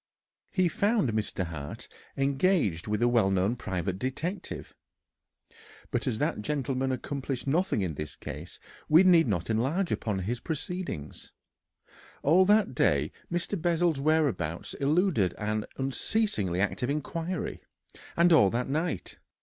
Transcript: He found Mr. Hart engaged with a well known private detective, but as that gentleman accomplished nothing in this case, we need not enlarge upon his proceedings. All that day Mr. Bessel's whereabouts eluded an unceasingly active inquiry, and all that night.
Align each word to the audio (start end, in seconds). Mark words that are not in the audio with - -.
He 0.49 0.67
found 0.67 1.11
Mr. 1.13 1.45
Hart 1.45 1.87
engaged 2.17 2.87
with 2.87 3.03
a 3.03 3.07
well 3.07 3.29
known 3.29 3.55
private 3.55 3.99
detective, 3.99 4.73
but 5.91 6.07
as 6.07 6.17
that 6.17 6.41
gentleman 6.41 6.91
accomplished 6.91 7.45
nothing 7.45 7.81
in 7.83 7.93
this 7.93 8.15
case, 8.15 8.59
we 8.89 9.03
need 9.03 9.27
not 9.27 9.47
enlarge 9.51 9.91
upon 9.91 10.17
his 10.17 10.39
proceedings. 10.39 11.33
All 12.23 12.45
that 12.45 12.73
day 12.73 13.11
Mr. 13.31 13.61
Bessel's 13.61 14.01
whereabouts 14.01 14.73
eluded 14.73 15.35
an 15.37 15.65
unceasingly 15.77 16.59
active 16.59 16.89
inquiry, 16.89 17.61
and 18.17 18.33
all 18.33 18.49
that 18.49 18.67
night. 18.69 19.19